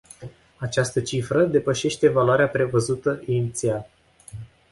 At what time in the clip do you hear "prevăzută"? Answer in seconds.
2.49-3.21